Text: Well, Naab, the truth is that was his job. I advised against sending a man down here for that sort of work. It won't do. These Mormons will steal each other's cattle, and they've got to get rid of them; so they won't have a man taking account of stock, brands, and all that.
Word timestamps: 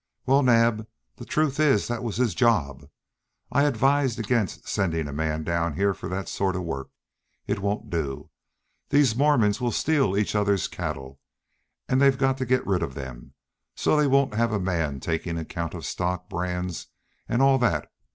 Well, 0.25 0.41
Naab, 0.41 0.87
the 1.17 1.25
truth 1.25 1.59
is 1.59 1.87
that 1.87 2.01
was 2.03 2.17
his 2.17 2.33
job. 2.33 2.89
I 3.51 3.65
advised 3.65 4.17
against 4.17 4.67
sending 4.67 5.07
a 5.07 5.13
man 5.13 5.43
down 5.43 5.75
here 5.75 5.93
for 5.93 6.09
that 6.09 6.27
sort 6.27 6.55
of 6.55 6.63
work. 6.63 6.89
It 7.45 7.59
won't 7.59 7.91
do. 7.91 8.31
These 8.89 9.15
Mormons 9.15 9.61
will 9.61 9.71
steal 9.71 10.17
each 10.17 10.33
other's 10.33 10.67
cattle, 10.67 11.19
and 11.87 12.01
they've 12.01 12.17
got 12.17 12.39
to 12.39 12.47
get 12.47 12.65
rid 12.65 12.81
of 12.81 12.95
them; 12.95 13.35
so 13.75 13.95
they 13.95 14.07
won't 14.07 14.33
have 14.33 14.51
a 14.51 14.59
man 14.59 15.01
taking 15.01 15.37
account 15.37 15.75
of 15.75 15.85
stock, 15.85 16.27
brands, 16.27 16.87
and 17.29 17.39
all 17.43 17.59
that. 17.59 17.87